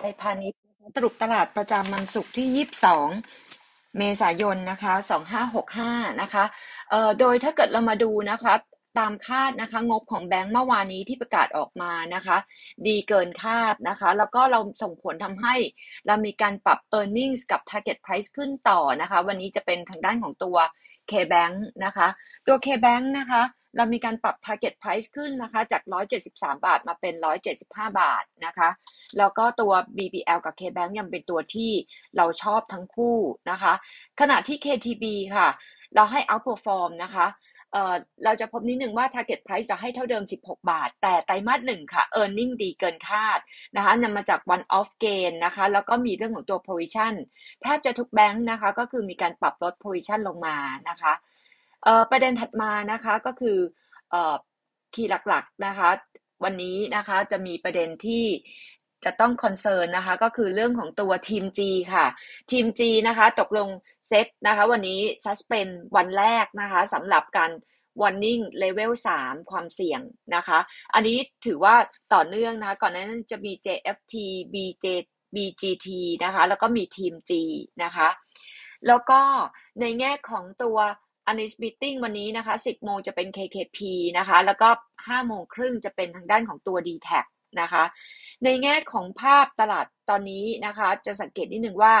[0.00, 0.60] ไทยพาณิชย์
[0.96, 2.66] สรุปตลาดประจำมันศุกร์ที่
[3.22, 4.94] 22 เมษายนนะคะ
[5.76, 6.44] 2565 นะคะ
[6.90, 8.54] เอ่อ โดยถ้าเกิดเรามาดูนะคะ
[8.98, 12.36] ตามคาดนะคะ งบของแบงก์เมื่อวานนี้ที่ประกาศออกมานะคะ
[12.86, 15.54] ดีเกินคาดนะคะ แล้วก็เราส่งผลทำให้
[16.06, 20.56] เรามีการปรับ e a r n i n g กับ target price ขึ้นต่อนะคะ วันนี้จะเป็นทางด้านของตัว
[21.10, 22.08] K-Bank นะคะ
[22.46, 23.42] ตัว K-Bank นะคะ
[23.76, 25.82] เรามีการปรับ target price ขึ้นนะคะจาก
[26.24, 27.14] 173 บาทมาเป็น
[27.56, 28.68] 175 บาทนะคะ
[29.18, 31.70] แล้วก็ตัว BBL กับ KBank ยังเป็นตัวที่
[32.16, 33.18] เราชอบทั้งคู่
[33.50, 33.72] นะคะ
[34.20, 35.04] ขณะที่ KTB
[35.36, 35.48] ค่ะ
[35.94, 37.26] เราให้ outperform นะคะ
[37.72, 43.38] เอ่อเราจะพบนิดหนึ่งว่า target price จะให้เท่าเดิม 16 บาท แต่ไตรมาสหนึ่งค่ะ earning ดีเกินคาด
[43.76, 47.14] นะคะนำมาจาก one off gain นะคะ แล้วก็มีเรื่องของตัว provision
[47.62, 50.56] แทบจะทุกแบงค์นะคะ ก็คือมีการปรับลด provision ลงมา
[50.88, 51.12] นะคะ
[52.10, 53.58] ประเด็นถัดมานะคะก็คือ
[54.94, 55.90] key หลักๆนะคะ
[56.44, 58.24] วันนี้นะคะจะมีประเด็นที่
[59.04, 61.60] จะต้อง concern นะคะก็คือเรื่องของตัวทีม G
[61.94, 62.06] ค่ะ
[62.50, 63.68] ทีม G นะคะตกลง
[64.08, 67.50] เซตนะคะวันนี้ suspend วันแรกนะคะสำหรับการ
[68.00, 70.00] warning level 3 ความเสี่ยง
[70.34, 70.58] นะคะ
[70.94, 71.74] อันนี้ถือว่า
[72.14, 74.14] ต่อเนื่องนะคะ ก่อนหน้านั้นจะมี JFT
[74.54, 74.86] BJ
[75.34, 75.88] BGT
[76.24, 77.32] นะคะ แล้วก็มี TEAMG
[77.84, 78.08] นะคะ
[78.86, 79.20] แล้วก็
[79.80, 80.78] ในแง่ของตัว
[81.30, 83.78] a n a l y s t meeting วันนี้นะคะ 10 โมงจะเป็น KKP
[84.18, 87.10] นะคะ แล้วก็ 5 โมงครึ่งจะเป็นทางด้านของตัว d t แท
[87.60, 87.84] นะคะ
[88.44, 91.94] ในแง่ของภาพตลาดตอนนี้นะคะ จะสังเกตนิดหนึ่งว่า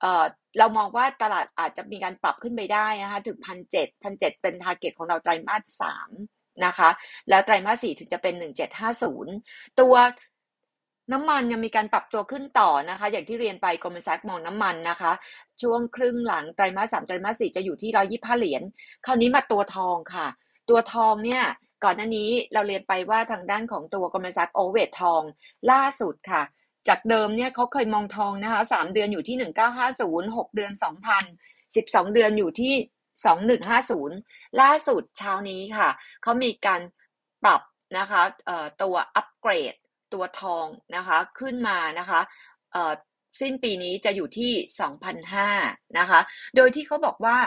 [0.00, 6.10] เรามองว่าตลาดอาจจะมีการปรับขึ้นไปได้นะคะ ถึงพันเจ็ดพันเจ็ดเป็น target ของเราไตรมาสสาม
[6.66, 6.90] นะคะ
[7.28, 9.34] แล้วไตรมาสสี่ถึงจะเป็นหนึ่งเจ็ดห้าศูนย์
[9.80, 9.94] ตัว
[11.12, 15.12] น้ำมันยังมีการปรับตัวขึ้นต่อนะคะ อย่างที่เรียนไปกรมแซกมองน้ำมันนะคะ
[15.62, 18.62] ช่วงครึ่งหลังไตรมาสสามไตรมาสสี่จะอยู่ที่ร้อยี่ห้าเหรียญ
[19.06, 20.26] คราวนี้มาตัวทองค่ะ
[20.70, 21.42] ตัวทองเนี่ย
[21.84, 25.22] ก่อนหน้านี้เราเรียนไปว่าทางด้านของตัวกรมแซกโอเวททอง
[25.70, 26.42] ล่าสุดค่ะ
[26.88, 31.24] จากเดิมเนี่ยเขาเคยมองทองนะคะสามเดือนอยู่ที่หนึ่งเก้าห้าศูนย์หกเดือนสองพัน
[31.76, 32.74] สิบสองเดือนอยู่ที่
[33.24, 34.16] สองหนึ่งห้าศูนย์
[34.60, 35.88] ล่าสุดเช้านี้ค่ะ
[36.22, 36.80] เขามีการ
[37.44, 37.62] ปรับ
[37.98, 38.22] นะคะ
[38.82, 39.74] ตัวอัปเกรด
[40.14, 40.66] ตัวทอง
[40.96, 42.20] นะคะขึ้นมานะคะ
[43.40, 44.52] สิ้นปีนี้จะอยู่ที่
[45.24, 46.20] 2,005นะคะ
[46.56, 47.38] โดยที่เขาบอกว่า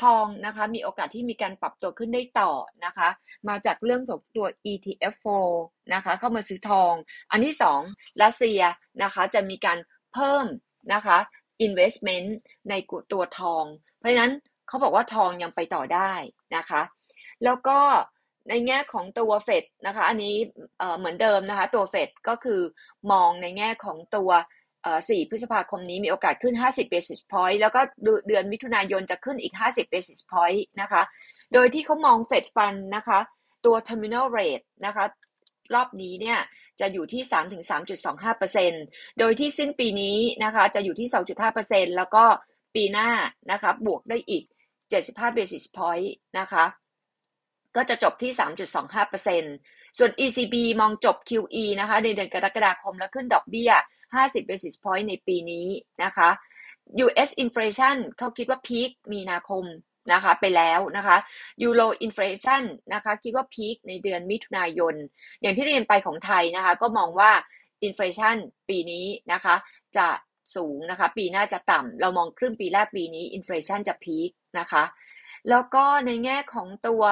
[0.00, 2.52] ทองนะคะมีโอกาสที่มีการปรับตัวขึ้นได้ต่อ
[2.84, 3.08] นะคะ
[3.48, 5.50] มาจากเรื่องของตัว ETF flow
[5.94, 6.92] นะคะเข้ามาซื้อทอง
[7.30, 7.80] อันที่สอง
[8.22, 8.60] รัสเซีย
[9.02, 9.78] นะคะจะมีการ
[10.12, 10.46] เพิ่ม
[10.94, 11.18] นะคะ
[11.66, 12.28] investment
[12.70, 12.74] ใน
[13.12, 13.64] ตัวทอง
[13.98, 14.32] เพราะฉะนั้น
[14.68, 16.12] เขาบอกว่าทองยังไปต่อได้
[16.56, 16.82] นะคะ
[17.44, 17.78] แล้วก็
[18.48, 20.36] ในแง่ของตัวเฟดนะคะ อันนี้
[20.98, 22.60] เหมือนเดิมนะคะ ตัวเฟดก็คือ
[23.12, 24.30] มองในแง่ของตัว
[24.80, 27.80] 4 พฤษภาคมนี้มีโอกาสขึ้น 50 basis point แล้วก็
[28.26, 31.02] เดือนมิถุนายนจะขึ้นอีก 50 basis point นะคะ
[31.52, 33.18] โดยที่เขามองเฟดฟันนะคะ
[33.66, 35.04] ตัว terminal rate นะคะ
[35.74, 36.38] รอบนี้เนี่ย
[36.80, 37.22] จะอยู่ที่
[38.20, 41.08] 3-3.25%โดยที่สิ้นปีนี้นะคะจะอยู่ที่
[41.52, 42.24] 2.5%แล้วก็
[42.74, 43.10] ปีหน้า
[43.52, 44.44] นะคะบวกได้อีก
[44.90, 46.64] 75 basis point นะคะ
[47.76, 48.32] ก็จะจบที่
[49.14, 53.72] 3.25%ส่วน ECB มองจบ QE นะคะในเดือนกรกฎาคมแล้วขึ้นดอกเบี้ย
[54.12, 55.66] 50 basis point ในปีนี้
[56.04, 56.28] นะคะ
[57.04, 59.64] US inflation เขาคิดว่าพีคมีนาคม
[60.12, 61.16] นะคะไปแล้วนะคะ
[61.62, 62.62] ยูโรอินฟลชัน
[62.94, 64.94] นะคะคิดว่าพีคในเดือนมิถุนายน
[65.40, 67.30] อย่างที่เรียนไปของไทยนะคะก็มองว่า
[67.84, 68.36] inflation
[68.68, 69.54] ปีนี้นะคะ
[69.96, 70.08] จะ
[70.56, 74.84] สูงนะคะปีหน้าจะต่ำเรามองครึ่งปีแรกปีนี้ inflation จะ peak นะคะ
[75.50, 77.02] แล้วก็ในแง่ของตัว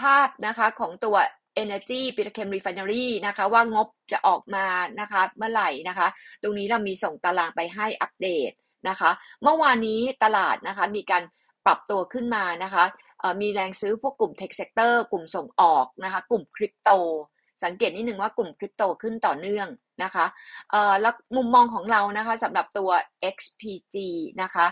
[0.00, 1.16] ภาพนะคะของตัว
[1.62, 4.66] Energy Petrochem Refinery นะคะว่างบจะออกมา
[5.00, 6.06] นะคะเมื่อไหร่นะคะ
[6.42, 8.50] ตรงนี้เรามีส่งตารางไปให้อัปเดต
[8.88, 9.10] นะคะ
[9.42, 11.22] เมื่อวานนี้ตลาดนะคะมีการ
[11.66, 12.84] ปรับตัวขึ้นมานะคะ
[13.40, 16.90] มีแรงซื้อพวกกลุ่ม Tech Sector กลุ่มส่งออกนะคะกลุ่มคริปโต
[17.64, 19.68] สังเกตนิดหนึ่งว่ากลุ่มคริปโตขึ้นต่อเนื่อง
[20.02, 20.26] นะคะ
[21.00, 22.90] แล้วมุมมองของเรานะคะสำหรับตัว
[23.36, 23.96] XPG
[24.42, 24.66] นะคะ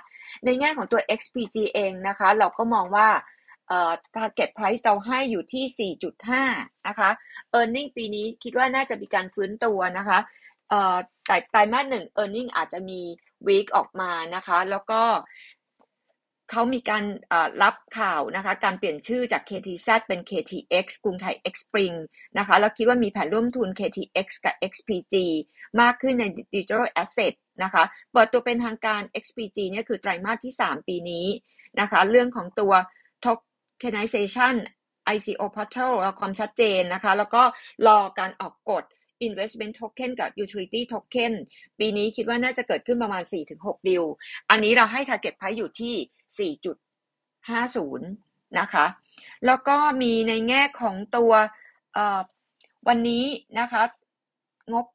[0.44, 3.09] ในแง่ของตัว XPG เองนะคะ เราก็มองว่า
[4.16, 5.92] target price เราให้อยู่ที่
[6.36, 7.10] 4.5 นะคะ
[7.58, 10.18] earning ปีนี้คิดว่าน่าจะมีการฟื้นตัวนะคะ
[10.68, 10.96] เอ่อ
[11.26, 13.00] แต่ไตรมาสหนึ่ง earning อาจจะมี
[13.46, 15.02] weak ออกมานะคะ แล้วก็
[16.50, 17.04] เขามีการ
[17.62, 21.96] รับข่าวนะคะ การเปลี่ยนชื่อจาก KTZ เป็น KTX กรุงไทย X Spring
[22.38, 25.14] นะคะ แล้วคิดว่ามีแผนร่วมทุน KTX กับ XPG
[25.81, 31.26] มากขึ้นใน Digital Asset นะคะ เปิดตัวเป็นทางการ XPG เนี่ยคือไตรมาสที่ 3 ปีนี้
[31.81, 32.72] นะคะ เรื่องของตัว
[33.80, 34.54] tokenization
[35.14, 37.42] ICO portal ราความชัดเจนนะคะ แล้วก็
[37.86, 38.84] รอการออกกฎ
[39.26, 41.32] investment token กับ utility token
[41.78, 43.22] ปีนี้คิดว่าน่าจะเกิดขึ้นประมาณ
[43.56, 44.04] 4-6 ดิว
[44.50, 46.52] อันนี้เราให้ target price อยู่ที่
[47.96, 47.98] 4.50
[48.60, 48.86] นะคะ
[49.46, 51.32] แล้วก็มีในแง่ของตัว
[52.88, 53.24] วันนี้
[53.60, 53.82] นะคะ
[54.72, 54.86] งบ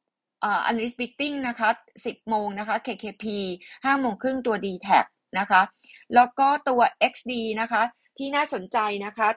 [0.44, 3.24] อ่อ analyst meeting นะคะ 10 โมงนะคะ KKP
[3.68, 5.04] 5โมงครึ่งตัว d t a c
[5.38, 5.62] นะคะ
[6.14, 6.80] แล้วก็ตัว
[7.12, 7.82] XD นะคะ
[8.18, 9.28] ที่น่าสนใจนะคะ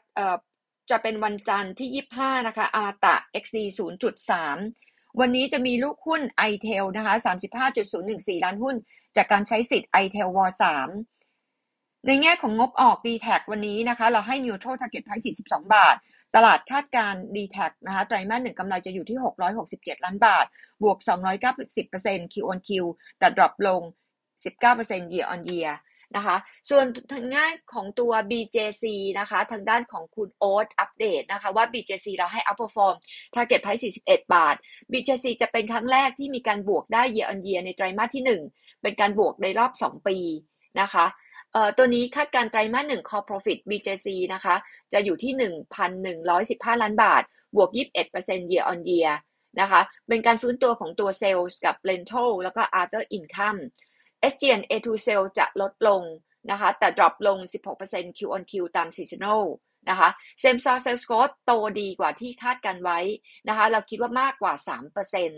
[0.90, 3.58] จะเป็นวันจันทร์ที่ 25 นะคะอมตะ XD
[4.40, 6.22] 0.3 วันนี้จะมีลูกหุ้น
[6.52, 7.14] iTel นะคะ
[7.80, 8.76] 35.014 ล้านหุ้น
[9.16, 10.40] จากการใช้สิทธิ์ iTel w
[11.22, 15.96] 3ในแง่ของงบออก d t a c วันนี้นะคะ เราให้ neutral target price 42 บาท
[16.36, 19.18] ตลาดคาดการ d t a c นะคะ ไตรมาสหนึ่งกำไรจะอยู่ที่
[19.62, 20.46] 667 ล้านบาท
[20.84, 20.98] บวก
[21.66, 22.70] 290% Q on Q
[23.20, 23.82] แต่ drop ลง
[24.44, 25.72] 19% year on year
[26.16, 26.38] นะคะ
[26.70, 28.84] ส่วนทางด้านของตัว BJC
[29.20, 32.96] นะคะ ทางด้านของคุณโอ๊ตอัปเดตนะคะ ว่า BJC เราให้ outperform
[33.36, 34.56] target price 41 บาท
[34.92, 38.24] BJC จะเป็นครั้งแรกที่มีการบวกได้ year on year ในไตรมาสที่
[38.58, 40.18] 1 เป็นการบวกในรอบ 2 ปี
[40.82, 41.06] นะคะ
[41.54, 44.56] เอ่อตัวนี้คาดการไตรมาส1 core profit BJC นะคะ
[44.94, 45.34] จะอยู่ที่
[46.14, 47.24] 1,115 ล้านบาท
[47.56, 47.70] บวก
[48.12, 49.12] 21% year on year
[49.60, 53.60] นะคะ เป็นการฟื้นตัวของตัว sales กับ rental แล้วก็ other income
[54.32, 56.02] SG&A to sales จะลดลง
[56.52, 57.38] นะคะ แต่ drop ลง
[57.78, 59.44] 16% Q on Q ตาม seasonal
[59.90, 60.10] นะคะ
[60.44, 63.00] same store sales growth โตดีกว่าที่คาดการไว้
[63.48, 64.54] นะคะ เราคิดว่ามากกว่า
[65.00, 65.30] 3%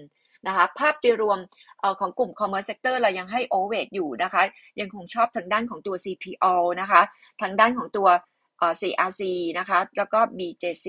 [0.48, 1.40] นะคะภาพโดยรวม
[1.82, 4.44] อของกลุ่ม commerce sector เรายังให้ overweight อยู่นะคะ
[4.80, 6.46] ยังคงชอบทางด้านของตัว CPO
[6.82, 7.02] นะคะ
[7.42, 8.08] ทางด้านของตัว
[8.58, 9.22] เอ่อ CRC
[9.60, 10.88] นะคะ แล้วก็ BJC